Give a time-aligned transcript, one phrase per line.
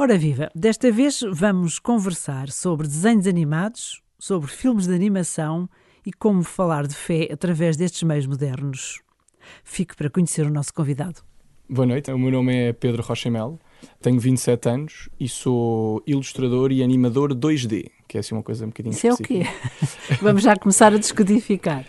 [0.00, 5.68] Ora viva, desta vez vamos conversar sobre desenhos animados, sobre filmes de animação
[6.06, 9.00] e como falar de fé através destes meios modernos.
[9.64, 11.22] Fique para conhecer o nosso convidado.
[11.68, 13.58] Boa noite, o meu nome é Pedro Rochamel,
[14.00, 18.68] tenho 27 anos e sou ilustrador e animador 2D, que é assim uma coisa um
[18.68, 19.42] bocadinho Isso é o quê?
[20.22, 21.84] Vamos já começar a descodificar.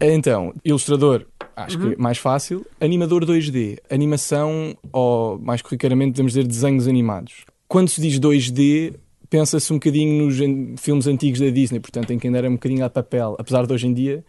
[0.00, 1.90] Então, ilustrador, acho uhum.
[1.90, 2.66] que é mais fácil.
[2.80, 7.44] Animador 2D, animação, ou mais corriqueiramente podemos dizer desenhos animados.
[7.72, 8.96] Quando se diz 2D,
[9.30, 10.36] pensa-se um bocadinho nos
[10.78, 13.72] filmes antigos da Disney, portanto, em que ainda era um bocadinho a papel, apesar de
[13.72, 14.22] hoje em dia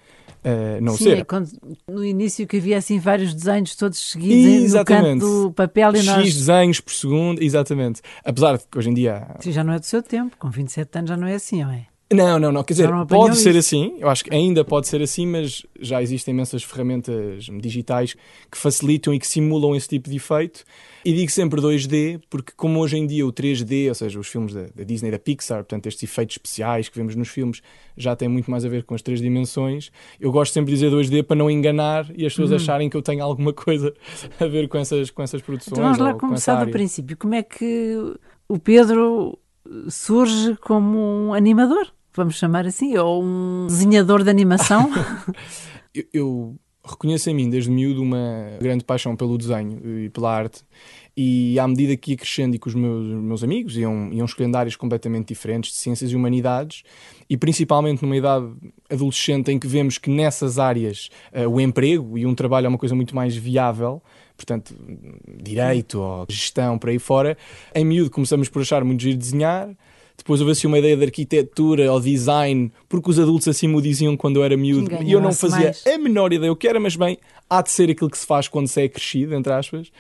[0.45, 1.17] uh, não Sim, ser.
[1.17, 1.49] É quando,
[1.85, 5.21] no início que havia assim vários desenhos todos seguidos exatamente.
[5.21, 6.25] no do papel e nós...
[6.25, 7.99] X desenhos por segundo, exatamente.
[8.23, 9.35] Apesar de que hoje em dia...
[9.41, 11.71] Sim, já não é do seu tempo, com 27 anos já não é assim, não
[11.71, 11.87] é?
[12.13, 12.63] Não, não, não.
[12.63, 13.95] Quer dizer, não pode ser assim.
[13.99, 18.15] Eu acho que ainda pode ser assim, mas já existem imensas ferramentas digitais
[18.49, 20.63] que facilitam e que simulam esse tipo de efeito.
[21.05, 24.53] E digo sempre 2D, porque como hoje em dia o 3D, ou seja, os filmes
[24.53, 27.61] da, da Disney, da Pixar, portanto, estes efeitos especiais que vemos nos filmes
[27.97, 29.91] já têm muito mais a ver com as três dimensões.
[30.19, 32.55] Eu gosto sempre de dizer 2D para não enganar e as pessoas uhum.
[32.55, 33.93] acharem que eu tenho alguma coisa
[34.39, 35.73] a ver com essas, com essas produções.
[35.73, 37.17] Então vamos lá começar do princípio.
[37.17, 37.97] Como é que
[38.47, 39.37] o Pedro
[39.89, 41.87] surge como um animador?
[42.15, 44.89] Vamos chamar assim, ou um desenhador de animação?
[45.93, 50.63] eu, eu reconheço em mim, desde miúdo, uma grande paixão pelo desenho e pela arte.
[51.15, 54.57] E à medida que ia crescendo e que os meus, meus amigos iam, iam escolhendo
[54.57, 56.83] áreas completamente diferentes de ciências e humanidades,
[57.29, 58.51] e principalmente numa idade
[58.89, 62.77] adolescente em que vemos que nessas áreas uh, o emprego e um trabalho é uma
[62.77, 64.01] coisa muito mais viável,
[64.35, 64.75] portanto,
[65.41, 67.37] direito ou gestão por aí fora,
[67.73, 69.69] em miúdo começamos por achar muito giro desenhar
[70.17, 74.15] depois houve assim uma ideia de arquitetura ou design, porque os adultos assim me diziam
[74.15, 75.85] quando eu era miúdo e eu não fazia mais.
[75.85, 77.17] a menor ideia o que era, mas bem,
[77.49, 79.91] há de ser aquilo que se faz quando se é crescido, entre aspas.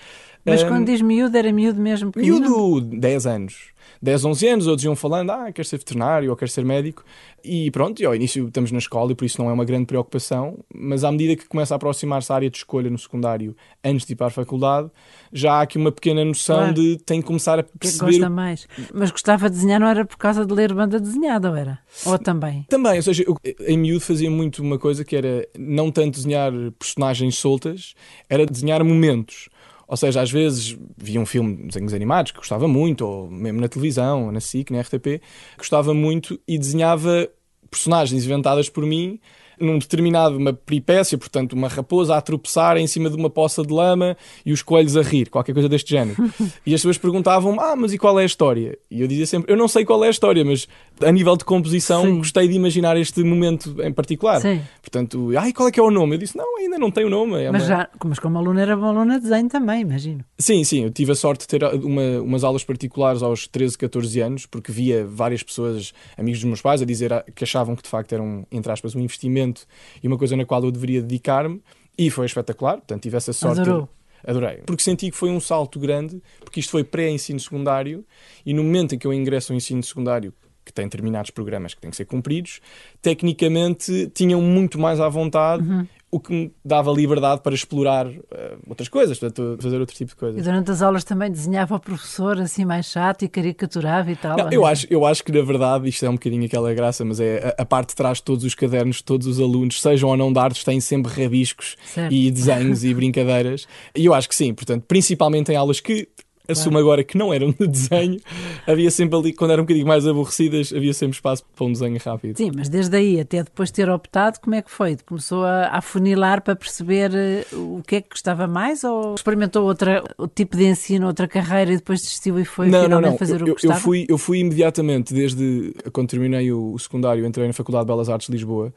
[0.45, 2.11] Mas um, quando diz miúdo, era miúdo mesmo?
[2.11, 2.41] Pequenino?
[2.41, 3.72] Miúdo, 10 anos.
[4.03, 7.05] 10, 11 anos, outros iam falando, ah, quer ser veterinário ou quer ser médico.
[7.41, 9.85] E pronto, e ao início estamos na escola e por isso não é uma grande
[9.85, 14.05] preocupação, mas à medida que começa a aproximar-se a área de escolha no secundário, antes
[14.05, 14.91] de ir para a faculdade,
[15.31, 16.73] já há aqui uma pequena noção claro.
[16.73, 18.11] de tem que começar a perceber...
[18.11, 18.67] Que gosta mais.
[18.93, 21.79] Mas gostava de desenhar não era por causa de ler banda desenhada, ou era?
[22.05, 22.65] Ou também?
[22.67, 26.51] Também, ou seja, eu, em miúdo fazia muito uma coisa que era não tanto desenhar
[26.77, 27.93] personagens soltas,
[28.29, 29.47] era desenhar momentos.
[29.87, 33.59] Ou seja, às vezes via um filme de desenhos animados que gostava muito, ou mesmo
[33.59, 35.21] na televisão, na SIC, na RTP,
[35.57, 37.29] gostava muito e desenhava
[37.69, 39.19] personagens inventadas por mim
[39.59, 43.73] num determinado uma peripécia, portanto, uma raposa a tropeçar em cima de uma poça de
[43.73, 46.21] lama e os coelhos a rir, qualquer coisa deste género.
[46.65, 48.77] e as pessoas perguntavam ah, mas e qual é a história?
[48.89, 50.67] E eu dizia sempre, eu não sei qual é a história, mas
[51.01, 52.17] a nível de composição Sim.
[52.19, 54.41] gostei de imaginar este momento em particular.
[54.41, 54.61] Sim.
[54.81, 56.15] Portanto, ai, qual é que é o nome?
[56.15, 57.41] Eu disse, não, ainda não tem o nome.
[57.41, 57.67] É mas, uma...
[57.67, 60.23] já, mas como aluna era uma aluna de desenho também, imagino.
[60.37, 64.19] Sim, sim, eu tive a sorte de ter uma, umas aulas particulares aos 13, 14
[64.21, 67.89] anos, porque via várias pessoas, amigos dos meus pais, a dizer que achavam que de
[67.89, 69.65] facto era um, entre aspas, um investimento
[70.01, 71.61] e uma coisa na qual eu deveria dedicar-me,
[71.97, 73.61] e foi espetacular, portanto tive essa sorte.
[73.61, 73.89] Adorou.
[74.25, 74.61] Adorei.
[74.65, 78.05] Porque senti que foi um salto grande, porque isto foi pré-ensino secundário,
[78.45, 81.81] e no momento em que eu ingresso ao ensino secundário, que tem determinados programas que
[81.81, 82.59] têm que ser cumpridos,
[83.01, 88.21] tecnicamente tinham muito mais à vontade uhum o que me dava liberdade para explorar uh,
[88.67, 90.39] outras coisas, portanto, fazer outro tipo de coisas.
[90.39, 94.37] E durante as aulas também desenhava o professor assim mais chato e caricaturava e tal?
[94.37, 97.19] Não, eu, acho, eu acho que na verdade isto é um bocadinho aquela graça, mas
[97.19, 100.15] é a, a parte de trás de todos os cadernos, todos os alunos, sejam ou
[100.15, 102.13] não de artes, têm sempre rabiscos certo.
[102.13, 103.67] e desenhos e brincadeiras.
[103.95, 106.07] E eu acho que sim, portanto, principalmente em aulas que
[106.47, 106.85] assumo claro.
[106.85, 108.19] agora que não eram de desenho,
[108.67, 111.97] havia sempre ali, quando eram um bocadinho mais aborrecidas, havia sempre espaço para um desenho
[112.03, 112.37] rápido.
[112.37, 114.97] Sim, mas desde aí até depois de ter optado, como é que foi?
[115.05, 120.03] Começou a afunilar para perceber eh, o que é que gostava mais ou experimentou outra,
[120.17, 123.17] outro tipo de ensino, outra carreira e depois desistiu e foi não, finalmente não, não.
[123.17, 123.73] fazer eu, o que gostava?
[123.75, 127.87] Eu fui, eu fui imediatamente, desde quando terminei o, o secundário, entrei na Faculdade de
[127.87, 128.73] Belas Artes de Lisboa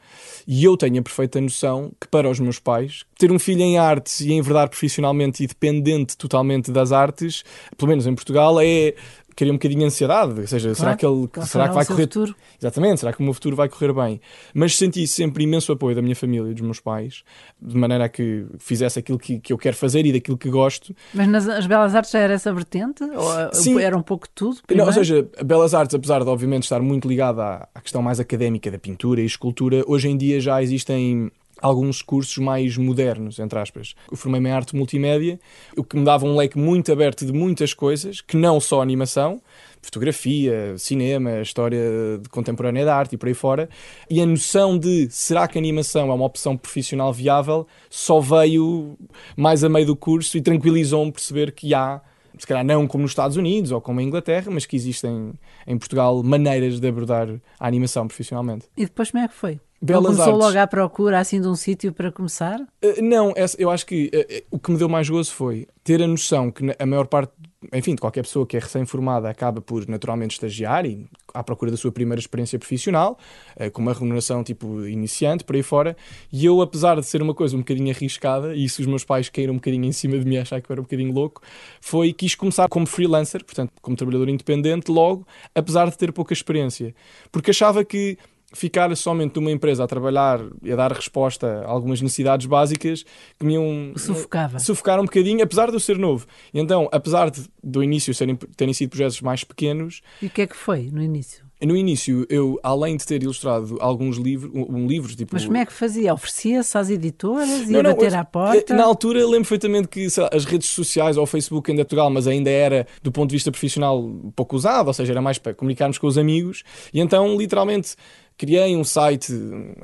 [0.47, 3.77] e eu tenho a perfeita noção que para os meus pais, ter um filho em
[3.77, 7.43] artes e enverdar profissionalmente e dependente totalmente das artes
[7.77, 8.93] pelo menos em Portugal, é
[9.37, 12.03] cria um bocadinho de ansiedade, ou seja, claro, será que ele será que vai correr
[12.03, 12.35] futuro.
[12.59, 14.19] Exatamente, será que o meu futuro vai correr bem?
[14.51, 17.23] Mas senti sempre imenso apoio da minha família e dos meus pais,
[17.61, 20.95] de maneira a que fizesse aquilo que, que eu quero fazer e daquilo que gosto.
[21.13, 23.03] Mas nas as belas artes já era essa vertente?
[23.03, 23.79] Ou Sim.
[23.79, 24.57] era um pouco tudo?
[24.73, 28.01] Não, ou seja, a belas artes, apesar de obviamente estar muito ligada à, à questão
[28.01, 31.31] mais académica da pintura e escultura, hoje em dia já existem
[31.61, 33.95] alguns cursos mais modernos, entre aspas.
[34.09, 35.39] Eu formei-me em arte multimédia,
[35.75, 39.41] o que me dava um leque muito aberto de muitas coisas, que não só animação,
[39.81, 41.79] fotografia, cinema, história
[42.29, 43.69] contemporânea da arte e por aí fora.
[44.09, 48.97] E a noção de será que a animação é uma opção profissional viável só veio
[49.35, 52.01] mais a meio do curso e tranquilizou-me perceber que há
[52.37, 55.33] se calhar não como nos Estados Unidos ou como em Inglaterra, mas que existem
[55.65, 57.27] em Portugal maneiras de abordar
[57.59, 58.67] a animação profissionalmente.
[58.77, 59.59] E depois como é que foi?
[59.79, 60.39] Belas começou Artes.
[60.47, 62.59] logo à procura assim de um sítio para começar?
[62.83, 66.01] Uh, não, essa- eu acho que uh, o que me deu mais gozo foi ter
[66.01, 67.31] a noção que a maior parte,
[67.71, 71.77] enfim, de qualquer pessoa que é recém-formada acaba por naturalmente estagiar e à procura da
[71.77, 73.19] sua primeira experiência profissional,
[73.55, 75.95] uh, com uma remuneração tipo iniciante, por aí fora.
[76.33, 79.29] E eu, apesar de ser uma coisa um bocadinho arriscada, e se os meus pais
[79.29, 81.41] caíram um bocadinho em cima de mim, achar que eu era um bocadinho louco,
[81.79, 86.95] foi quis começar como freelancer, portanto, como trabalhador independente, logo, apesar de ter pouca experiência.
[87.31, 88.17] Porque achava que
[88.53, 93.03] ficar somente numa empresa a trabalhar e a dar resposta a algumas necessidades básicas
[93.37, 94.57] que me iam Sufocava.
[94.59, 96.25] sufocar um bocadinho, apesar de eu ser novo.
[96.53, 100.41] E então, apesar de, do início serem, terem sido projetos mais pequenos, E o que
[100.43, 101.45] é que foi no início?
[101.59, 105.31] no início eu, além de ter ilustrado alguns livros, um, um livro tipo...
[105.33, 106.13] Mas como é que fazia?
[106.13, 107.49] Oferecia-se às editoras?
[107.49, 108.75] Ia Não, não, bater eu- à porta?
[108.75, 112.11] Na altura lembro perfeitamente que lá, as redes sociais ou o Facebook ainda é Portugal,
[112.11, 115.55] mas ainda era do ponto de vista profissional pouco usado, ou seja, era mais para
[115.55, 116.61] comunicarmos com os amigos.
[116.93, 117.95] E então, literalmente,
[118.37, 119.33] criei um site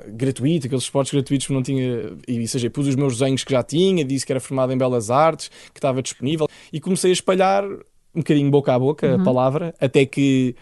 [0.09, 3.51] gratuito, aqueles esportes gratuitos que não tinha, e ou seja, pus os meus desenhos que
[3.51, 7.13] já tinha, disse que era formado em Belas Artes, que estava disponível, e comecei a
[7.13, 10.55] espalhar um bocadinho boca a boca a palavra, até que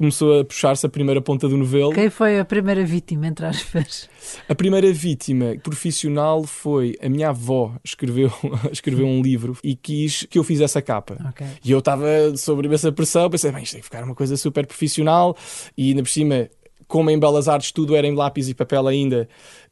[0.00, 1.92] começou a puxar-se a primeira ponta do novelo.
[1.92, 4.08] Quem foi a primeira vítima, entre aspas?
[4.48, 8.32] A primeira vítima profissional foi a minha avó, escreveu,
[8.72, 11.18] escreveu um livro e quis que eu fizesse a capa.
[11.28, 11.46] Ok.
[11.62, 14.66] E eu estava sob essa pressão, pensei, bem, isto tem que ficar uma coisa super
[14.66, 15.36] profissional
[15.76, 16.48] e ainda por cima,
[16.90, 19.28] como em Belas Artes tudo era em lápis e papel ainda,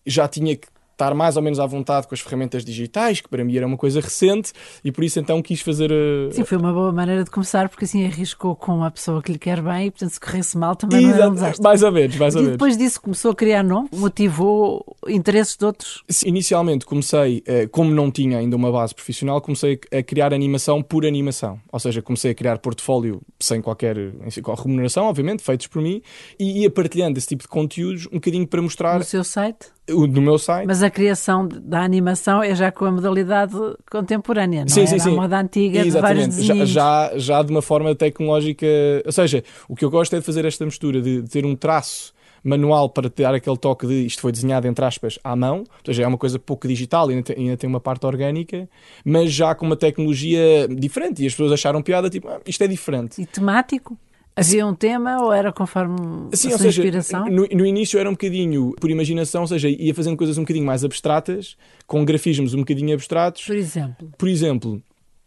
[0.06, 0.68] já tinha que
[0.98, 3.76] estar mais ou menos à vontade com as ferramentas digitais, que para mim era uma
[3.76, 4.52] coisa recente,
[4.84, 6.32] e por isso então quis fazer a...
[6.32, 9.38] Sim, foi uma boa maneira de começar, porque assim arriscou com a pessoa que lhe
[9.38, 11.62] quer bem e, portanto, se corresse mal também não era um Exato, desastre.
[11.62, 12.58] mais ou menos, mais ou E menos.
[12.58, 16.02] depois disso começou a criar nome, motivou interesses de outros.
[16.08, 20.82] Sim, Inicialmente comecei, eh, como não tinha ainda uma base profissional, comecei a criar animação
[20.82, 21.60] por animação.
[21.72, 23.96] Ou seja, comecei a criar portfólio sem qualquer
[24.42, 26.02] com remuneração, obviamente, feitos por mim,
[26.38, 30.20] e ia partilhando esse tipo de conteúdos um bocadinho para mostrar no seu site, no
[30.22, 30.66] meu site.
[30.66, 33.54] mas a criação da animação é já com a modalidade
[33.90, 34.86] contemporânea, não Sim, é?
[34.86, 35.12] sim, sim.
[35.12, 38.66] a moda antiga de vários Exatamente, já, já, já de uma forma tecnológica.
[39.04, 41.56] Ou seja, o que eu gosto é de fazer esta mistura, de, de ter um
[41.56, 42.12] traço
[42.44, 46.04] manual para ter aquele toque de isto foi desenhado entre aspas à mão, ou seja,
[46.04, 48.68] é uma coisa pouco digital e ainda tem, ainda tem uma parte orgânica,
[49.04, 52.68] mas já com uma tecnologia diferente e as pessoas acharam piada, tipo, "Ah, isto é
[52.68, 53.20] diferente.
[53.20, 53.98] E temático?
[54.38, 57.26] Havia um tema ou era conforme Sim, a sua seja, inspiração?
[57.26, 60.64] no, no início era um bocadinho por imaginação, ou seja, ia fazendo coisas um bocadinho
[60.64, 61.56] mais abstratas,
[61.86, 64.82] com grafismos um bocadinho abstratos, Por exemplo, Por exemplo,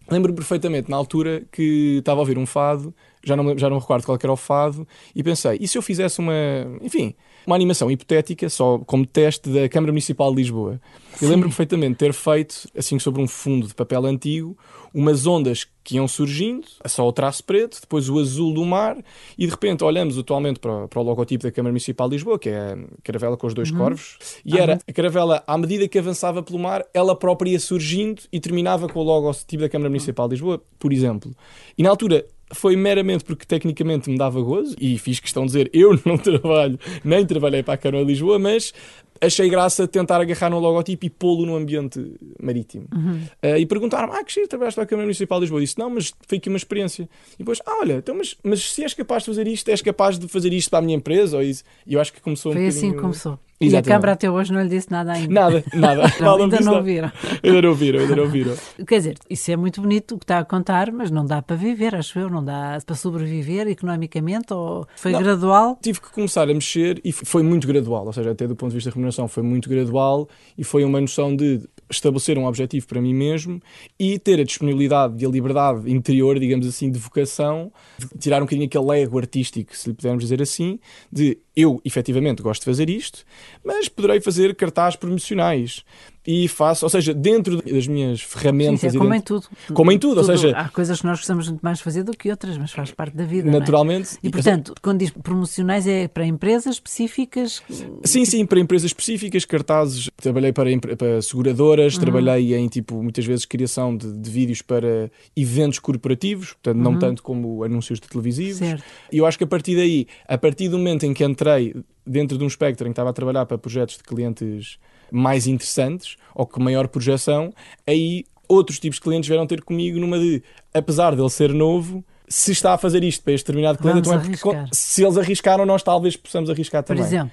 [0.10, 2.94] lembro-me perfeitamente na altura que estava a ouvir um fado,
[3.24, 5.82] já não, já não me recordo qual era o fado, e pensei, e se eu
[5.82, 6.34] fizesse uma,
[6.82, 7.14] enfim,
[7.46, 10.80] uma animação hipotética, só como teste da Câmara Municipal de Lisboa?
[11.22, 14.58] Eu lembro-me perfeitamente de ter feito, assim sobre um fundo de papel antigo,
[14.94, 18.98] umas ondas que iam surgindo, só o traço preto, depois o azul do mar,
[19.38, 22.50] e de repente olhamos atualmente para, para o logotipo da Câmara Municipal de Lisboa, que
[22.50, 26.44] é a caravela com os dois corvos, e era a caravela, à medida que avançava
[26.44, 30.36] pelo mar, ela própria ia surgindo e terminava com o logotipo da Câmara Municipal de
[30.36, 31.36] Lisboa, por exemplo.
[31.78, 35.70] E na altura foi meramente porque tecnicamente me dava gozo, e fiz questão de dizer,
[35.74, 38.74] eu não trabalho, nem trabalhei para a Câmara Lisboa, mas
[39.22, 42.86] achei graça tentar agarrar no logotipo e pô-lo no ambiente marítimo.
[42.92, 45.60] Uh, e perguntaram-me, ah, que giro, trabalhaste para a Câmara Municipal de Lisboa.
[45.60, 47.08] Eu disse, não, mas foi aqui uma experiência.
[47.36, 50.18] E depois, ah, olha, então, mas, mas se és capaz de fazer isto, és capaz
[50.18, 51.38] de fazer isto para a minha empresa?
[51.38, 51.64] Ou isso?
[51.86, 53.40] E eu acho que começou um foi assim que começou.
[53.62, 53.90] E a Exatamente.
[53.90, 55.32] Câmara até hoje não lhe disse nada ainda.
[55.32, 56.02] Nada, nada.
[56.20, 56.84] Não, ainda não nada.
[56.84, 57.12] viram.
[57.44, 58.56] Ainda não viram, ainda não viram.
[58.88, 61.56] Quer dizer, isso é muito bonito o que está a contar, mas não dá para
[61.56, 65.20] viver, acho eu, não dá para sobreviver economicamente ou foi Não.
[65.22, 65.78] gradual?
[65.80, 68.78] Tive que começar a mexer e foi muito gradual, ou seja, até do ponto de
[68.78, 68.94] vista da
[69.28, 70.28] foi muito gradual
[70.58, 73.62] e foi uma noção de estabelecer um objetivo para mim mesmo
[74.00, 78.46] e ter a disponibilidade e a liberdade interior, digamos assim, de vocação, de tirar um
[78.46, 80.80] bocadinho aquele ego artístico, se lhe pudermos dizer assim,
[81.12, 83.26] de eu efetivamente gosto de fazer isto,
[83.64, 85.84] mas poderei fazer cartazes promocionais
[86.26, 89.48] e faço, ou seja, dentro das minhas Sim, ferramentas é e como em tudo.
[89.74, 92.30] Como em tudo, ou seja- Há coisas que nós gostamos muito mais fazer do que
[92.30, 93.48] outras, mas faz parte da vida.
[93.50, 93.52] é?
[93.52, 97.64] naturalmente E portanto, quando diz promocionais é para empresas específicas?
[98.04, 100.10] Sim, sim, para empresas específicas, cartazes.
[100.18, 102.00] Trabalhei para, para seguradoras, Uhum.
[102.02, 107.24] trabalhei em, tipo, muitas vezes criação de, de vídeos para eventos corporativos, portanto, não tanto
[107.24, 108.62] como anúncios de televisivos.
[108.62, 108.68] Uhum.
[108.68, 108.84] Certo.
[109.12, 111.76] E eu acho que a partir daí, a partir do momento em que entrei
[112.06, 114.78] dentro de um espectro em que estava a trabalhar para projetos de clientes
[115.12, 117.54] mais interessantes ou com maior projeção,
[117.86, 120.42] aí outros tipos de clientes vieram ter comigo numa de,
[120.74, 124.18] apesar dele ser novo, se está a fazer isto para este determinado cliente, então é
[124.18, 124.70] porque arriscar.
[124.72, 127.04] se eles arriscaram, nós talvez possamos arriscar Por também.
[127.04, 127.32] exemplo,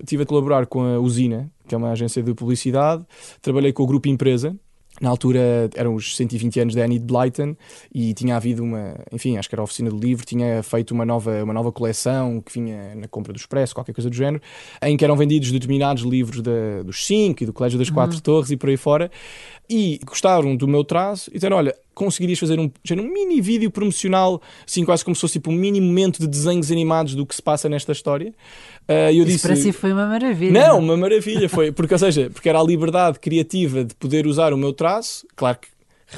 [0.00, 3.04] Estive a colaborar com a Usina, que é uma agência de publicidade.
[3.40, 4.56] Trabalhei com o Grupo Empresa,
[5.04, 7.54] Na altura eram os 120 anos da Annie de Blyton
[7.94, 11.04] e tinha havido uma, enfim, acho que era a oficina do livro, tinha feito uma
[11.04, 14.42] nova, uma nova coleção que vinha na compra do Expresso, qualquer coisa do género,
[14.80, 18.22] em que eram vendidos determinados livros da, dos cinco e do Colégio das Quatro uhum.
[18.22, 19.10] Torres e por aí fora.
[19.68, 24.40] E gostaram do meu traço e disseram: Olha, conseguirias fazer um, um mini vídeo promocional,
[24.66, 27.42] assim, quase como se fosse tipo, um mini momento de desenhos animados do que se
[27.42, 28.32] passa nesta história.
[28.88, 30.52] Uh, eu Isso disse, para si foi uma maravilha.
[30.52, 31.48] Não, não, uma maravilha.
[31.48, 35.26] Foi, porque, ou seja, porque era a liberdade criativa de poder usar o meu traço,
[35.34, 35.68] claro que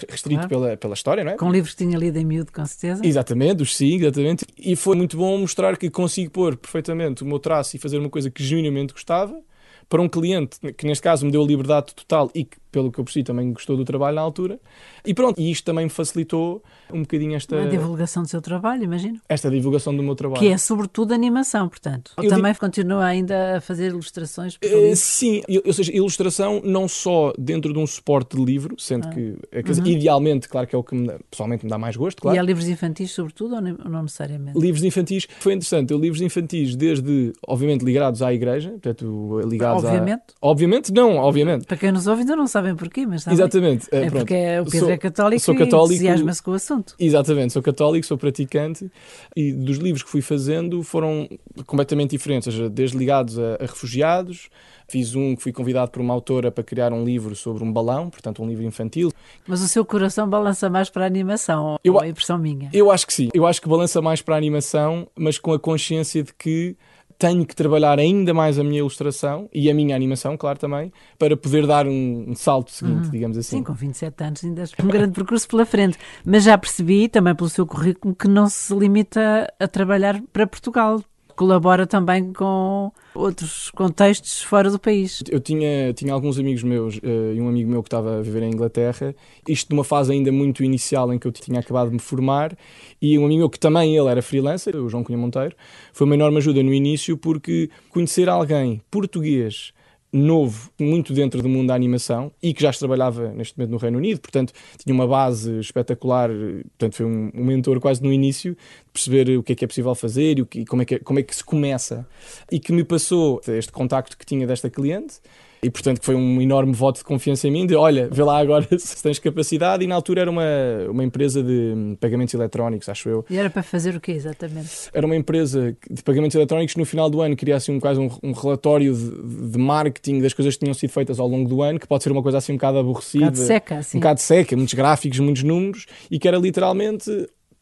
[0.09, 0.49] restrito claro.
[0.49, 1.37] pela, pela história, não é?
[1.37, 3.06] Com livros que tinha lido em miúdo, com certeza.
[3.06, 4.45] Exatamente, os sim, exatamente.
[4.59, 8.11] E foi muito bom mostrar que consigo pôr perfeitamente o meu traço e fazer uma
[8.11, 9.40] coisa que genuinamente gostava
[9.88, 13.00] para um cliente que neste caso me deu a liberdade total e que pelo que
[13.00, 14.61] eu percebi, também gostou do trabalho na altura.
[15.02, 17.62] E pronto, e isto também me facilitou um bocadinho esta.
[17.62, 19.18] A divulgação do seu trabalho, imagino.
[19.30, 20.38] Esta divulgação do meu trabalho.
[20.38, 22.12] Que é sobretudo animação, portanto.
[22.18, 22.61] Ou também digo...
[22.61, 24.56] continua ainda a fazer ilustrações?
[24.56, 29.11] Uh, sim, ou seja, ilustração não só dentro de um suporte de livro, sendo ah.
[29.11, 29.88] que, eh, dizer, uhum.
[29.88, 32.37] idealmente, claro que é o que me, pessoalmente me dá mais gosto, claro.
[32.37, 34.59] E há livros infantis, sobretudo, ou não necessariamente?
[34.59, 35.92] Livros infantis, foi interessante.
[35.92, 40.23] Eu livros infantis, desde, obviamente, ligados à igreja, portanto, ligados obviamente.
[40.42, 40.47] a.
[40.47, 40.92] Obviamente?
[40.92, 41.64] Não, obviamente.
[41.64, 43.38] Para quem nos ouve ainda não sabem porquê, mas sabem.
[43.38, 43.88] Exatamente.
[43.90, 46.94] É, porque é, o Pedro sou, é católico, sou católico e entusiasma-se com o assunto.
[46.99, 48.90] Exatamente, sou católico, sou praticante
[49.35, 51.28] e dos livros que fui fazendo foram
[51.66, 54.49] completamente diferentes, seja, desde ligados a, a refugiados,
[54.88, 58.08] Fiz um que fui convidado por uma autora para criar um livro sobre um balão,
[58.08, 59.12] portanto, um livro infantil.
[59.46, 62.70] Mas o seu coração balança mais para a animação, eu, ou a impressão minha?
[62.73, 63.28] Eu acho que sim.
[63.35, 66.76] Eu acho que balança mais para a animação, mas com a consciência de que
[67.18, 71.37] tenho que trabalhar ainda mais a minha ilustração e a minha animação, claro, também, para
[71.37, 73.11] poder dar um, um salto seguinte, uhum.
[73.11, 73.58] digamos assim.
[73.58, 75.99] Sim, com 27 anos ainda é um grande percurso pela frente.
[76.25, 81.00] Mas já percebi, também pelo seu currículo, que não se limita a trabalhar para Portugal
[81.36, 85.22] colabora também com outros contextos fora do país.
[85.30, 88.42] Eu tinha, tinha alguns amigos meus uh, e um amigo meu que estava a viver
[88.42, 89.14] em Inglaterra,
[89.46, 92.56] isto numa fase ainda muito inicial em que eu tinha acabado de me formar,
[93.00, 95.54] e um amigo meu que também ele era freelancer, o João Cunha Monteiro,
[95.92, 99.72] foi uma enorme ajuda no início porque conhecer alguém português
[100.12, 103.98] novo, muito dentro do mundo da animação e que já trabalhava neste momento no Reino
[103.98, 108.56] Unido, portanto tinha uma base espetacular, portanto foi um, um mentor quase no início,
[108.92, 111.22] perceber o que é que é possível fazer e, que, como, é que, como é
[111.22, 112.06] que se começa.
[112.50, 115.20] E que me passou este contacto que tinha desta cliente
[115.62, 118.66] e portanto foi um enorme voto de confiança em mim de olha, vê lá agora
[118.78, 120.44] se tens capacidade e na altura era uma,
[120.88, 123.25] uma empresa de pagamentos eletrónicos, acho eu.
[123.28, 124.90] E era para fazer o quê exatamente?
[124.92, 128.00] Era uma empresa de pagamentos eletrónicos que no final do ano queria assim um, quase
[128.00, 131.62] um, um relatório de, de, marketing das coisas que tinham sido feitas ao longo do
[131.62, 133.26] ano, que pode ser uma coisa assim um bocado aborrecida.
[133.26, 133.96] Um bocado seca, assim.
[133.96, 137.10] Um bocado seca, muitos gráficos, muitos números e que era literalmente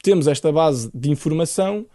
[0.02, 1.86] temos esta base de informação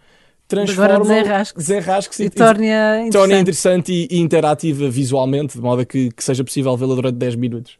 [0.50, 5.82] transforma desenrasque, desenrasque e, e torna interessante, torna interessante e, e, interativa visualmente, de modo
[5.82, 7.78] a que, que seja possível vê-la durante 10 minutos.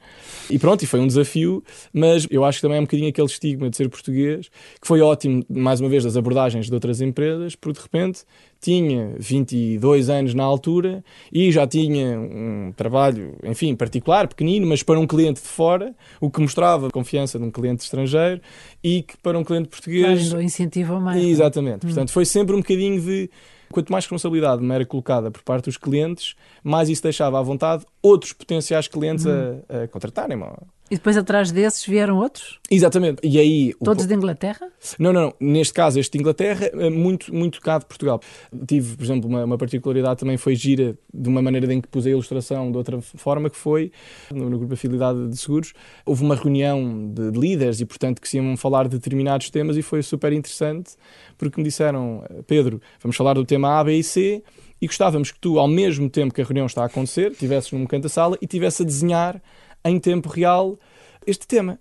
[0.48, 1.62] E pronto, e foi um desafio,
[1.92, 4.48] mas eu acho que também é um bocadinho aquele estigma de ser português,
[4.80, 8.22] que foi ótimo, mais uma vez, das abordagens de outras empresas, porque de repente
[8.60, 11.02] tinha 22 anos na altura
[11.32, 16.30] e já tinha um trabalho, enfim, particular, pequenino, mas para um cliente de fora, o
[16.30, 18.40] que mostrava confiança num cliente estrangeiro
[18.84, 20.28] e que para um cliente português.
[20.28, 21.22] Claro, incentivou mais.
[21.22, 21.26] É?
[21.26, 21.86] Exatamente.
[21.86, 21.88] Hum.
[21.88, 23.30] Portanto, foi sempre um bocadinho de.
[23.72, 27.86] Quanto mais responsabilidade me era colocada por parte dos clientes, mais isso deixava à vontade
[28.02, 29.62] outros potenciais clientes hum.
[29.68, 30.44] a, a contratarem-me
[30.90, 32.58] e depois atrás desses vieram outros?
[32.68, 33.20] Exatamente.
[33.22, 34.08] E aí, Todos o...
[34.08, 34.68] de Inglaterra?
[34.98, 35.34] Não, não, não.
[35.38, 38.20] Neste caso, este de Inglaterra, é muito, muito cá de Portugal.
[38.66, 42.06] Tive, por exemplo, uma, uma, particularidade também foi gira de uma maneira em que pus
[42.06, 43.92] a ilustração de outra forma, que foi
[44.32, 45.72] no, no grupo Afiliado de Seguros.
[46.04, 49.76] Houve uma reunião de, de líderes e, portanto, que se iam falar de determinados temas
[49.76, 50.96] e foi super interessante
[51.38, 54.42] porque me disseram, Pedro, vamos falar do tema A, B e C
[54.80, 57.84] e gostávamos que tu, ao mesmo tempo que a reunião está a acontecer, estivesses num
[57.86, 59.40] canto da sala e estivesse a desenhar
[59.84, 60.78] em tempo real
[61.26, 61.78] este tema.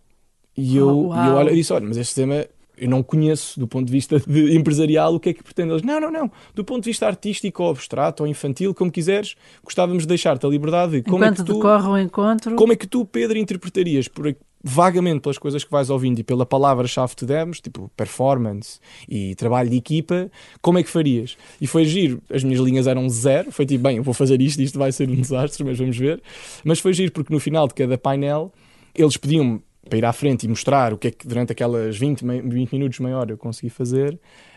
[0.56, 2.46] E eu, oh, eu olho e disse: olha, mas este tema
[2.77, 5.84] eu não conheço do ponto de vista de empresarial o que é que pretende eles.
[5.84, 6.32] Não, não, não.
[6.53, 10.50] Do ponto de vista artístico ou abstrato ou infantil, como quiseres, gostávamos de deixar-te a
[10.50, 12.56] liberdade de como Enquanto é que tu, decorre o encontro.
[12.56, 16.46] Como é que tu, Pedro, interpretarias por, vagamente pelas coisas que vais ouvindo e pela
[16.46, 20.30] palavra-chave que te demos, tipo performance e trabalho de equipa,
[20.62, 21.38] como é que farias?
[21.62, 24.62] E foi giro, as minhas linhas eram zero, foi tipo, bem, eu vou fazer isto,
[24.62, 26.22] isto vai ser um desastre, mas vamos ver.
[26.63, 28.51] Mas foi giro porque no final de cada painel
[28.94, 32.24] eles pediam para ir à frente e mostrar o que é que durante aquelas 20,
[32.24, 34.13] 20 minutos, meia hora eu consegui fazer,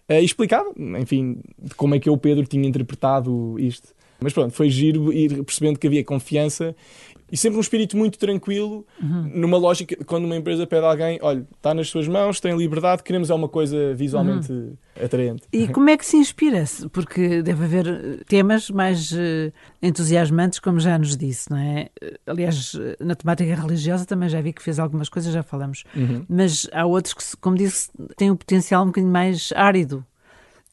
[0.08, 1.38] uh, e explicava, enfim,
[1.76, 3.94] como é que eu, Pedro, tinha interpretado isto.
[4.20, 6.76] Mas pronto, foi giro ir percebendo que havia confiança
[7.32, 9.30] e sempre um espírito muito tranquilo, Uhum.
[9.34, 13.02] numa lógica, quando uma empresa pede a alguém, olha, está nas suas mãos, tem liberdade,
[13.02, 14.76] queremos é uma coisa visualmente Uhum.
[15.02, 15.42] atraente.
[15.52, 16.86] E como é que se inspira-se?
[16.90, 19.50] Porque deve haver eh, temas mais eh,
[19.82, 21.88] entusiasmantes, como já nos disse, não é?
[22.00, 25.84] Eh, Aliás, na temática religiosa também já vi que fez algumas coisas, já falamos.
[25.96, 26.24] Uhum.
[26.28, 30.04] Mas há outros que, como disse, têm um potencial um bocadinho mais árido.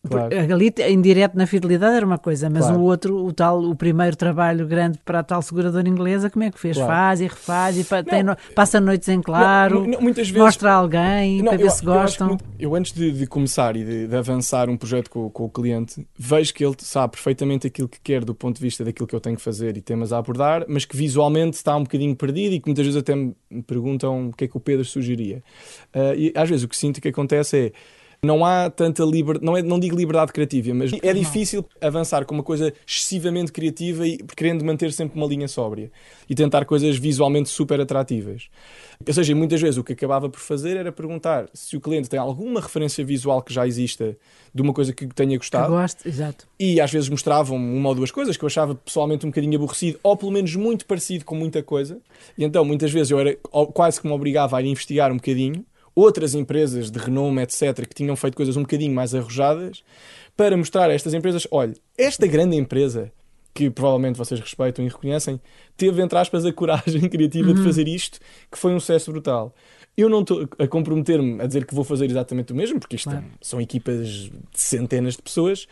[0.10, 0.54] Claro.
[0.54, 2.80] Ali, em direto na fidelidade era uma coisa, mas Claro.
[2.80, 6.51] o outro, o tal, o primeiro trabalho grande para a tal seguradora inglesa, como é
[6.51, 6.75] que fez?
[6.78, 6.92] Claro.
[6.92, 8.24] Faz e refaz e pa- Não.
[8.34, 11.86] no- passa noites em claro, Não, não, vezes mostra a alguém para ver eu- se
[11.86, 12.28] eu gostam.
[12.30, 15.50] muito- Eu, antes de, de começar e de, de avançar um projeto com, com o
[15.50, 19.16] cliente, vejo que ele sabe perfeitamente aquilo que quer do ponto de vista daquilo que
[19.16, 22.54] eu tenho que fazer e temas a abordar, mas que visualmente está um bocadinho perdido
[22.56, 23.34] e que muitas vezes até me
[23.66, 25.44] perguntam o que é que o Pedro sugeria.
[25.94, 27.72] Ah, e às vezes o que sinto que acontece é.
[28.22, 32.36] Não há tanta liberdade, não, é, não digo liberdade criativa, mas é difícil avançar com
[32.36, 35.90] uma coisa excessivamente criativa e querendo manter sempre uma linha sóbria
[36.30, 38.50] e tentar coisas visualmente super atrativas.
[39.08, 42.20] Ou seja, muitas vezes o que acabava por fazer era perguntar se o cliente tem
[42.20, 44.18] alguma referência visual que já exista
[44.54, 46.46] de uma coisa que tenha Que gostado gosto, exato.
[46.60, 49.98] e às vezes mostravam uma ou duas coisas que eu achava pessoalmente um bocadinho aborrecido
[50.04, 52.00] ou pelo menos muito parecido com muita coisa
[52.38, 53.38] e então muitas vezes eu era
[53.74, 55.64] quase que me obrigava a ir investigar um bocadinho
[56.00, 59.84] outras empresas de renome, etc., que tinham feito coisas um bocadinho mais arrojadas
[60.38, 63.12] para mostrar a estas empresas, olha, esta grande empresa
[63.53, 65.41] que provavelmente vocês respeitam e reconhecem,
[65.75, 69.53] teve, entre aspas, a coragem criativa de fazer isto, que foi um sucesso brutal.
[69.98, 73.10] Eu não estou a comprometer-me a dizer que vou fazer exatamente o mesmo, porque isto
[73.10, 73.25] Claro.
[73.41, 75.68] são equipas de centenas de pessoas,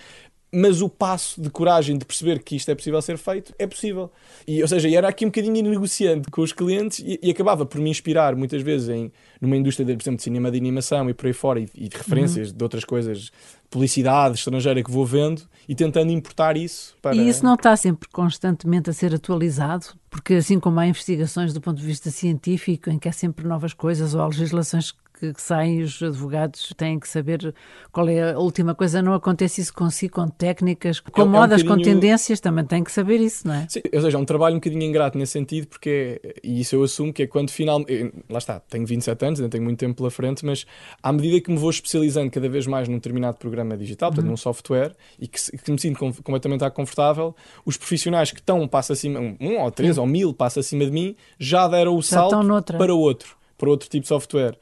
[0.51, 4.11] mas o passo de coragem de perceber que isto é possível ser feito é possível.
[4.47, 7.79] E, ou seja, era aqui um bocadinho negociante com os clientes e, e acabava por
[7.81, 9.11] me inspirar muitas vezes em
[9.41, 11.87] numa indústria, de, por exemplo, de cinema de animação e por aí fora, e, e
[11.87, 13.31] de referências de outras coisas,
[13.69, 17.15] publicidade estrangeira que vou vendo e tentando importar isso para.
[17.15, 21.61] E isso não está sempre constantemente a ser atualizado, porque assim como há investigações do
[21.61, 24.99] ponto de vista científico, em que há sempre novas coisas, ou há legislações que,
[25.33, 27.53] que saem os advogados têm que saber
[27.91, 31.29] qual é a última coisa, não acontece isso consigo, com técnicas, com É- é um
[31.31, 33.65] modas, com bocadinho- tendências, também têm que saber isso, não é?
[33.69, 36.75] Sim, ou seja, é um trabalho um bocadinho ingrato nesse sentido, porque, é- e isso
[36.75, 38.13] eu assumo que é quando finalmente.
[38.29, 40.65] Lá está, tenho 27 anos, ainda tenho muito tempo pela frente, mas
[41.01, 44.37] à medida que me vou especializando cada vez mais num determinado programa digital, portanto, num
[44.37, 48.93] software, e que, que me sinto com- completamente confortável, os profissionais que estão um passo
[48.93, 52.07] acima, um, um ou três ou mil passos acima de mim, já deram o Já
[52.09, 52.31] salto
[52.77, 54.57] para outro, para outro tipo de software.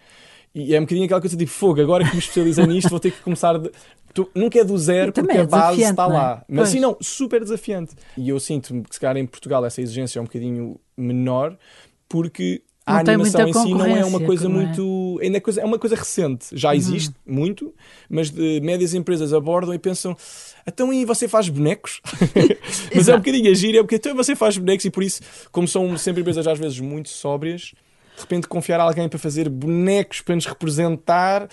[0.55, 3.11] E é um bocadinho aquela coisa tipo, fogo, agora que me especializei nisto, vou ter
[3.11, 3.59] que começar.
[3.59, 3.69] De...
[4.13, 6.07] Tu, nunca é do zero, porque é a base está é?
[6.07, 6.45] lá.
[6.47, 6.69] Mas Pois.
[6.69, 7.93] sim, não, super desafiante.
[8.17, 11.57] E eu sinto que se calhar em Portugal essa exigência é um bocadinho menor,
[12.07, 14.47] porque a Não animação em si não é uma coisa é?
[14.47, 15.19] muito.
[15.21, 16.45] Ainda é, coisa, é uma coisa recente.
[16.53, 17.73] Já existe muito,
[18.07, 20.15] mas de médias empresas abordam e pensam.
[20.65, 21.99] Então e você faz bonecos?
[22.95, 25.19] mas é um bocadinho a gíria, porque então você faz bonecos e por isso,
[25.51, 27.73] como são sempre empresas às vezes muito sóbrias,
[28.15, 31.47] de repente confiar a alguém para fazer bonecos para nos representar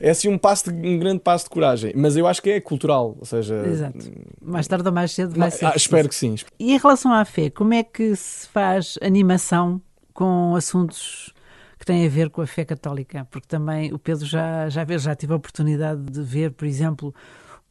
[0.00, 1.92] é assim um passo de, um grande passo de coragem.
[1.94, 3.54] Mas eu acho que é cultural, ou seja.
[3.66, 3.98] Exato.
[4.40, 5.66] Mais tarde ou mais cedo vai ser.
[5.66, 6.34] ah, espero que sim.
[6.58, 9.80] E em relação à fé, como é que se faz animação
[10.12, 11.32] com assuntos
[11.78, 13.26] que têm a ver com a fé católica?
[13.30, 17.14] Porque também o Pedro já, já, vê, já tive a oportunidade de ver, por exemplo,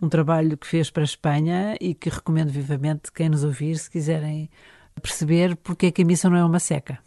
[0.01, 3.89] um trabalho que fez para a Espanha e que recomendo vivamente quem nos ouvir, se
[3.89, 4.49] quiserem
[5.01, 6.99] perceber porque é que a missa não é uma seca.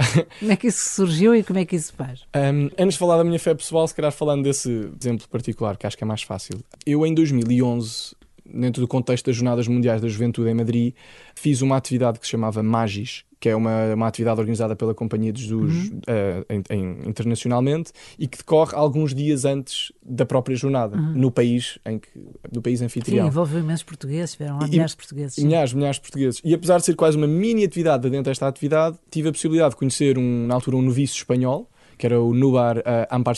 [0.38, 2.20] como é que isso surgiu e como é que isso faz?
[2.34, 5.86] Um, antes de falar da minha fé pessoal, se calhar falando desse exemplo particular, que
[5.86, 6.58] acho que é mais fácil.
[6.86, 10.94] Eu, em 2011, dentro do contexto das Jornadas Mundiais da Juventude em Madrid,
[11.34, 15.32] fiz uma atividade que se chamava Magis, que é uma, uma atividade organizada pela Companhia
[15.32, 20.94] de Jesus eh, em- em- internacionalmente e que decorre alguns dias antes da própria jornada,
[20.96, 22.08] no país em que,
[22.54, 23.26] no país Sim, anfitrião.
[23.26, 25.34] envolveu imensos portugueses, tiveram lá E- milhares de portugueses.
[25.36, 25.46] sim.
[25.46, 26.40] Milhares, milhares de portugueses.
[26.44, 29.76] E apesar de ser quase uma mini atividade dentro desta atividade, tive a possibilidade de
[29.76, 33.36] conhecer, um, na altura, um noviço espanhol, que era o Nubar uh, Ampar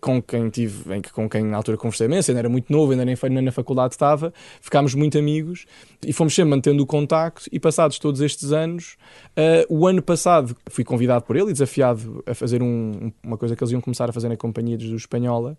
[0.00, 3.04] com quem tive, em com quem na altura conversei imenso, ainda era muito novo, ainda
[3.04, 5.66] nem, nem na faculdade estava, ficámos muito amigos
[6.06, 8.96] e fomos sempre mantendo o contacto e passados todos estes anos,
[9.36, 13.56] uh, o ano passado fui convidado por ele e desafiado a fazer um- uma coisa
[13.56, 15.58] que eles iam começar a fazer na Companhia Jesus Espanhola,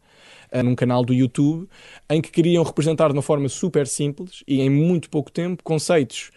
[0.53, 1.67] uh, num canal do YouTube,
[2.09, 6.31] em que queriam representar de uma forma super simples e em muito pouco tempo conceitos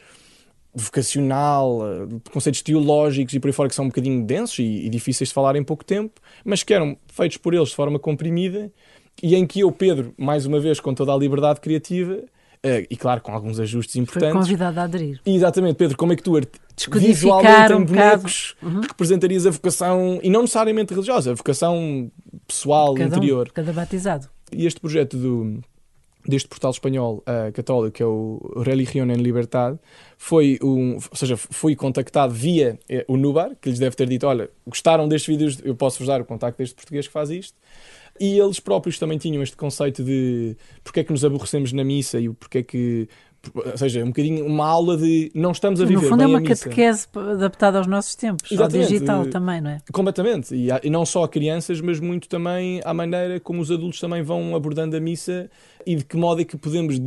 [0.75, 4.89] vocacional, eh, conceitos teológicos e por aí fora que são um bocadinho densos e, e
[4.89, 8.71] difíceis de falar em pouco tempo, mas que eram feitos por eles de forma comprimida
[9.23, 12.23] e em que eu, Pedro, mais uma vez com toda a liberdade criativa
[12.63, 14.33] eh, e claro com alguns ajustes Foi importantes.
[14.35, 15.21] convidado a aderir.
[15.27, 16.41] Exatamente, Pedro, como é que tu
[16.91, 18.57] visualmente um em bonecos
[18.89, 22.11] representarias a vocação, e não necessariamente religiosa, a vocação
[22.47, 23.51] pessoal, Cada um, interior.
[23.53, 24.29] cada batizado.
[24.51, 25.61] E este projeto do,
[26.27, 29.77] deste portal espanhol uh, católico, que é o Religión en Libertad,
[30.17, 34.27] foi um, ou seja, foi contactado via eh, o Nubar, que lhes deve ter dito,
[34.27, 37.57] olha, gostaram destes vídeos, eu posso-vos dar o contacto deste português que faz isto,
[38.21, 42.21] e eles próprios também tinham este conceito de porque é que nos aborrecemos na missa
[42.21, 43.09] e porque é que
[43.55, 46.43] ou seja, um bocadinho uma aula de não estamos a viver No fundo é uma
[46.43, 48.85] catequese adaptada aos nossos tempos, Exatamente.
[48.85, 49.79] ao digital também, não é?
[49.93, 54.01] Completamente, e, e, não só a crianças, mas muito também à maneira como os adultos
[54.01, 55.51] também vão abordando a missa
[55.85, 56.99] e de que modo é que podemos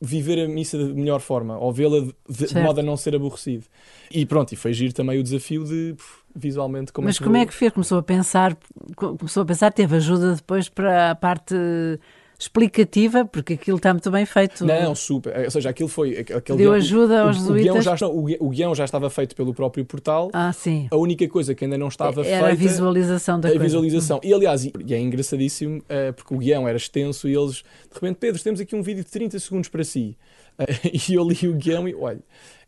[0.00, 3.64] viver a missa de melhor forma, ou vê-la de, de, modo a não ser aborrecido.
[4.10, 5.94] E pronto, e foi giro também o desafio de
[6.34, 7.72] visualmente como Mas é como é que fez?
[7.72, 8.56] Começou a pensar,
[8.96, 11.54] começou a pensar, teve ajuda depois para a parte
[12.42, 14.64] explicativa, porque aquilo está muito bem feito.
[14.64, 15.44] Não, super.
[15.44, 16.18] Ou seja, aquilo foi.
[16.18, 19.36] Aquele Deu guião, ajuda aos o, o guião, já, o, o guião já estava feito
[19.36, 20.30] pelo próprio portal.
[20.32, 20.88] Ah, sim.
[20.90, 22.38] A única coisa que ainda não estava era feita.
[22.38, 23.64] Era a visualização da a coisa.
[23.64, 24.20] visualização.
[24.22, 28.16] E aliás, e, é engraçadíssimo, uh, porque o guião era extenso e eles, de repente,
[28.16, 30.16] Pedro, temos aqui um vídeo de 30 segundos para si.
[31.08, 32.20] E eu li o guião e olha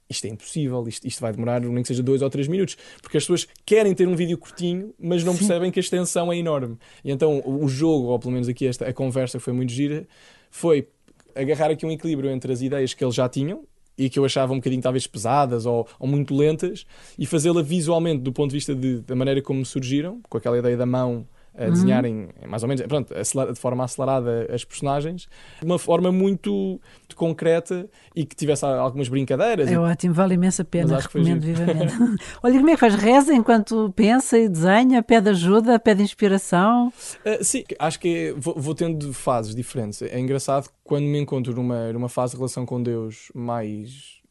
[0.09, 3.17] isto é impossível, isto, isto vai demorar nem que seja dois ou três minutos, porque
[3.17, 5.39] as pessoas querem ter um vídeo curtinho, mas não Sim.
[5.39, 6.77] percebem que a extensão é enorme.
[7.05, 10.07] E então o jogo, ou pelo menos aqui esta, a conversa foi muito gira,
[10.51, 10.89] foi
[11.35, 13.65] agarrar aqui um equilíbrio entre as ideias que eles já tinham
[13.97, 16.87] e que eu achava um bocadinho talvez pesadas ou, ou muito lentas
[17.19, 20.77] e fazê-la visualmente do ponto de vista de, da maneira como surgiram, com aquela ideia
[20.77, 22.49] da mão a desenharem uhum.
[22.49, 25.29] mais ou menos, pronto, de forma acelerada as personagens,
[25.61, 26.81] de uma forma muito,
[27.15, 29.71] concreta e que tivesse algumas brincadeiras.
[29.71, 31.95] É ótimo, vale imensa a pena, recomendo vivamente.
[32.43, 32.95] Olha, como é que faz?
[32.95, 36.89] Reza enquanto pensa e desenha, pede ajuda, pede inspiração?
[37.25, 40.03] Uh, sim, acho que é, vou, vou, tendo fases diferentes.
[40.03, 44.23] É engraçado quando me encontro numa, numa fase de relação com Deus mais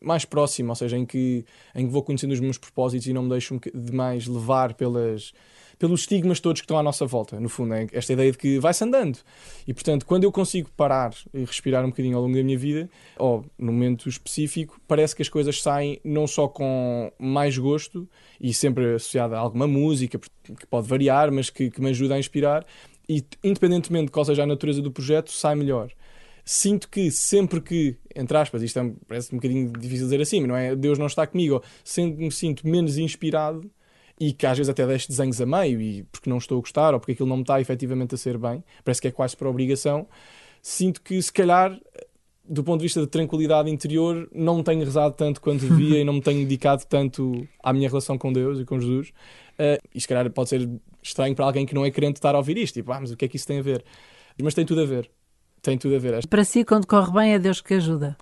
[0.00, 3.24] mais próxima, ou seja, em que, em que vou conhecendo os meus propósitos e não
[3.24, 5.32] me deixo demais levar pelas,
[5.78, 8.58] pelos estigmas todos que estão à nossa volta, no fundo, é esta ideia de que
[8.58, 9.18] vai-se andando.
[9.66, 12.90] E, portanto, quando eu consigo parar e respirar um bocadinho ao longo da minha vida,
[13.16, 18.08] ou no momento específico, parece que as coisas saem não só com mais gosto
[18.40, 22.18] e sempre associada a alguma música, que pode variar, mas que, que me ajuda a
[22.18, 22.66] inspirar,
[23.08, 25.90] e independentemente de qual seja a natureza do projeto, sai melhor
[26.50, 30.48] sinto que sempre que, entre aspas, isto é, parece um bocadinho difícil dizer assim, mas
[30.48, 33.70] não é Deus não está comigo, sempre me sinto menos inspirado,
[34.20, 36.94] e que às vezes até deixo desenhos a meio e porque não estou a gostar
[36.94, 39.46] ou porque aquilo não me está efetivamente a ser bem, parece que é quase por
[39.46, 40.06] obrigação,
[40.62, 41.78] sinto que se calhar
[42.48, 46.14] do ponto de vista de tranquilidade interior, não tenho rezado tanto quanto devia e não
[46.14, 49.10] me tenho dedicado tanto à minha relação com Deus e com Jesus.
[49.58, 50.68] Uh, e se calhar pode ser
[51.02, 52.74] estranho para alguém que não é crente estar a ouvir isto.
[52.74, 53.84] Tipo, ah, mas o que é que isso tem a ver?
[54.42, 55.10] Mas tem tudo a ver.
[55.60, 56.26] Tem tudo a ver.
[56.26, 58.16] Para si, quando corre bem, é Deus que ajuda.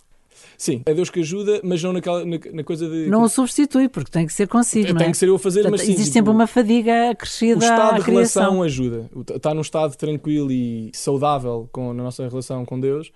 [0.56, 3.08] Sim, é Deus que ajuda, mas não naquela, na, na coisa de.
[3.08, 4.94] Não o substitui, porque tem que ser consigo.
[4.94, 5.10] Tem é?
[5.10, 7.60] que ser eu a fazer, Portanto, mas sim, Existe tipo, sempre uma fadiga crescida.
[7.60, 9.10] O estado de relação ajuda.
[9.34, 13.12] Está num estado tranquilo e saudável com, na nossa relação com Deus.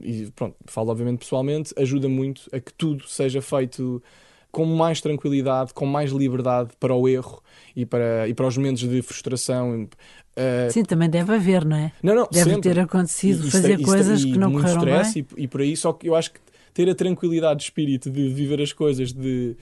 [0.00, 4.02] E pronto, falo obviamente pessoalmente, ajuda muito a que tudo seja feito
[4.50, 7.42] com mais tranquilidade, com mais liberdade para o erro
[7.74, 9.88] e para, e para os momentos de frustração.
[10.36, 11.92] Uh, Sim, também deve haver, não é?
[12.02, 12.70] Não, não, deve sempre.
[12.70, 15.02] ter acontecido e, fazer e, coisas e, que não correram bem.
[15.16, 16.40] E, e por aí, só que eu acho que
[16.72, 19.56] ter a tranquilidade de espírito de viver as coisas de,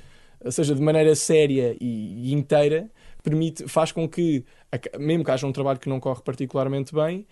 [0.51, 2.91] seja, de maneira séria e, e inteira,
[3.23, 4.45] permite, faz com que,
[4.99, 7.27] mesmo que haja um trabalho que não corre particularmente bem,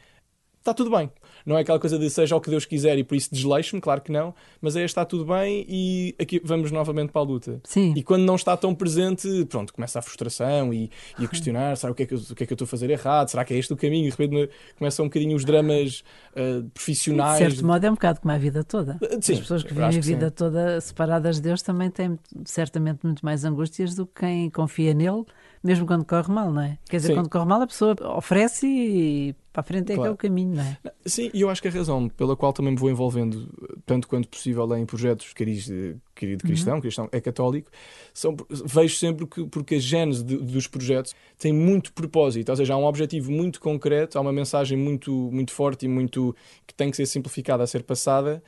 [0.58, 1.10] está tudo bem.
[1.46, 4.00] Não é aquela coisa de seja o que Deus quiser e por isso desleixo-me, claro
[4.00, 7.60] que não, mas é está tudo bem e aqui vamos novamente para a luta.
[7.64, 7.94] Sim.
[7.96, 11.92] E quando não está tão presente, pronto, começa a frustração e, e a questionar: será
[11.92, 13.28] o que, é que eu, o que é que eu estou a fazer errado?
[13.28, 14.06] Será que é este o caminho?
[14.06, 17.38] E de repente começam um bocadinho os dramas uh, profissionais.
[17.38, 18.98] De certo modo, é um bocado como a vida toda.
[19.00, 23.00] Eh, sim, As pessoas que vivem a vida toda separadas de Deus também têm certamente
[23.04, 25.24] muito mais angústias do que quem confia nele
[25.62, 26.78] mesmo quando corre mal, não é?
[26.88, 27.14] Quer dizer, Sim.
[27.14, 30.02] quando corre mal a pessoa oferece e para a frente é claro.
[30.02, 30.78] que é o caminho, não é?
[31.06, 33.48] Sim, e eu acho que a razão pela qual também me vou envolvendo
[33.86, 36.80] tanto quanto possível em projetos de, querido cristão, uhum.
[36.80, 37.70] cristão é católico,
[38.12, 42.74] são, vejo sempre que porque a gênese de, dos projetos tem muito propósito, ou seja,
[42.74, 46.34] há um objetivo muito concreto, há uma mensagem muito, muito forte e muito
[46.66, 48.42] que tem que ser simplificada a ser passada.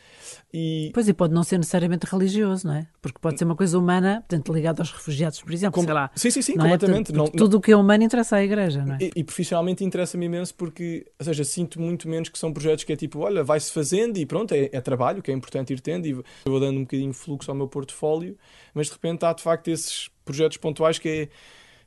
[0.52, 0.90] E...
[0.92, 2.86] Pois e pode não ser necessariamente religioso, não é?
[3.00, 5.84] Porque pode ser uma coisa humana, portanto, ligada aos refugiados, por exemplo, Com...
[5.84, 6.10] sei lá.
[6.14, 6.70] Sim, sim, sim, não é?
[6.70, 7.12] completamente.
[7.12, 7.14] É?
[7.14, 8.98] Tudo, tudo o que é humano interessa à igreja, não é?
[9.00, 12.92] E, e profissionalmente interessa-me imenso porque, ou seja, sinto muito menos que são projetos que
[12.92, 16.07] é tipo, olha, vai-se fazendo e pronto, é, é trabalho, que é importante ir tendo
[16.07, 16.12] e
[16.44, 18.37] vou dando um bocadinho de fluxo ao meu portfólio
[18.74, 21.29] mas de repente há de facto esses projetos pontuais que é,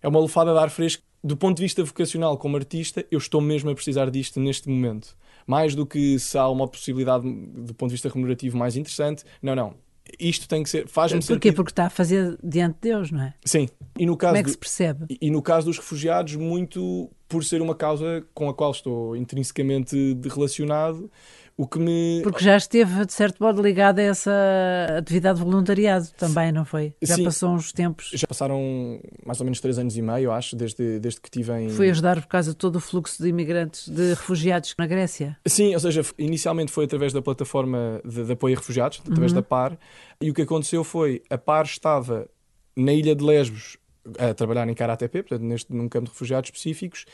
[0.01, 1.03] é uma lufada de ar fresco.
[1.23, 5.15] Do ponto de vista vocacional, como artista, eu estou mesmo a precisar disto neste momento.
[5.47, 9.23] Mais do que se há uma possibilidade do ponto de vista remunerativo mais interessante.
[9.41, 9.73] Não, não.
[10.19, 10.87] Isto tem que ser.
[10.87, 11.33] Faz-me Porquê?
[11.33, 11.55] Sentido...
[11.55, 13.33] Porque está a fazer diante de Deus, não é?
[13.45, 13.69] Sim.
[13.97, 15.05] E no caso Como é que se percebe?
[15.05, 15.17] Do...
[15.19, 20.17] E no caso dos refugiados, muito por ser uma causa com a qual estou intrinsecamente
[20.29, 21.09] relacionado,
[21.55, 22.21] O que me.
[22.23, 24.31] Porque já esteve, de certo modo, ligado a essa
[24.97, 26.95] atividade de voluntariado também, não foi?
[27.01, 27.23] Já Sim.
[27.25, 28.09] passou uns tempos.
[28.13, 31.69] Já passaram mais ou menos três anos e meio, acho, desde, desde que estive em.
[31.69, 35.37] Foi ajudar por causa de todo o fluxo de imigrantes, de refugiados na Grécia.
[35.45, 39.35] Sim, ou seja, inicialmente foi através da plataforma de, de apoio a refugiados, através Uhum.
[39.37, 39.77] da PAR,
[40.19, 42.27] e o que aconteceu foi a PAR estava
[42.75, 43.77] na ilha de Lesbos
[44.17, 47.05] a trabalhar em Karatepe, portanto, neste, num campo de refugiados específicos.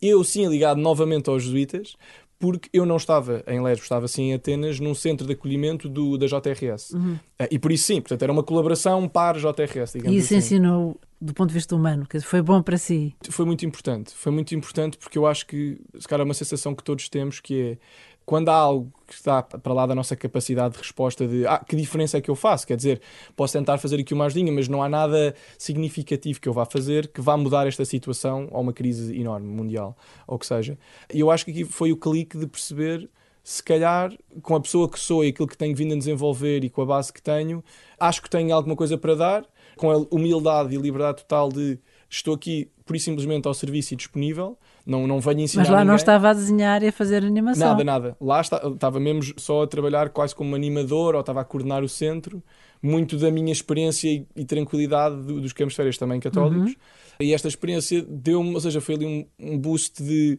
[0.00, 1.94] Eu sim ligado novamente aos jesuítas,
[2.42, 6.18] porque eu não estava em Lesbos, estava sim em Atenas, num centro de acolhimento do,
[6.18, 6.92] da JRS.
[7.38, 11.00] Ah, E por isso sim, portanto, era uma colaboração PAR-JRS, digamos E isso assim ensinou
[11.20, 13.14] do ponto de vista humano, que foi bom para si.
[13.30, 14.12] foi muito importante.
[14.12, 17.38] Foi muito importante porque eu acho que, se calhar, é uma sensação que todos temos
[17.38, 17.78] que é
[18.24, 21.76] quando há algo que está para lá da nossa capacidade de resposta de ah, que
[21.76, 22.66] diferença é que eu faço?
[22.66, 23.00] Quer dizer,
[23.36, 27.08] posso tentar fazer aqui uma ajudinha, mas não há nada significativo que eu vá fazer
[27.08, 30.78] que vá mudar esta situação a uma crise enorme, mundial, ou que seja.
[31.12, 33.08] E eu acho que aqui foi o clique de perceber
[33.44, 36.70] se calhar, com a pessoa que sou e aquilo que tenho vindo a desenvolver e
[36.70, 37.62] com a base que tenho,
[37.98, 39.44] acho que tenho alguma coisa para dar,
[39.76, 44.56] com a humildade e liberdade total de estou aqui por simplesmente ao serviço e disponível,
[44.86, 45.96] não, não venho ensinar Mas lá não ninguém.
[45.96, 47.68] estava a desenhar e a fazer animação.
[47.68, 48.16] Nada, nada.
[48.20, 51.88] Lá está- estava mesmo só a trabalhar quase como animador ou estava a coordenar o
[51.88, 52.42] centro.
[52.82, 56.74] Muito da minha experiência e, e tranquilidade do- dos campos de férias também católicos.
[57.20, 60.38] E esta experiência deu-me, ou seja, foi ali um, um boost de.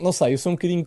[0.00, 0.84] Não sei, eu sou um bocadinho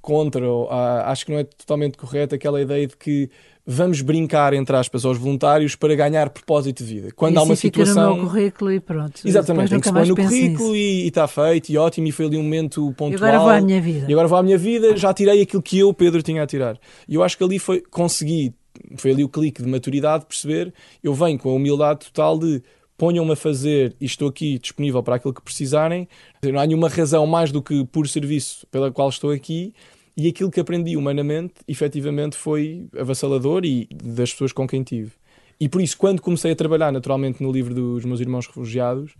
[0.00, 3.30] contra, ou, ah, acho que não é totalmente correto aquela ideia de que
[3.66, 7.08] vamos brincar, entre aspas, aos voluntários para ganhar propósito de vida.
[7.14, 8.16] Quando e há uma assim fica situação.
[8.16, 9.20] no currículo e pronto.
[9.24, 12.06] Exatamente, tem que se mais no currículo e está feito e ótimo.
[12.08, 13.28] E foi ali um momento E pontual.
[13.28, 14.06] agora vou à minha vida.
[14.08, 16.78] E agora vou à minha vida, já tirei aquilo que eu, Pedro, tinha a tirar.
[17.08, 18.52] E eu acho que ali foi, consegui,
[18.96, 20.72] foi ali o clique de maturidade, perceber,
[21.02, 22.62] eu venho com a humildade total de
[22.96, 26.08] ponham-me a fazer e estou aqui disponível para aquilo que precisarem.
[26.44, 29.74] Não há nenhuma razão mais do que por serviço pela qual estou aqui.
[30.16, 35.12] E aquilo que aprendi humanamente, efetivamente, foi avassalador e das pessoas com quem tive.
[35.58, 39.14] E por isso, quando comecei a trabalhar naturalmente no livro dos meus irmãos refugiados,